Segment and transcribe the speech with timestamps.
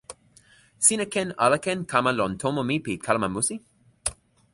[0.85, 3.55] sina ken ala ken kama lon tomo mi pi kalama musi?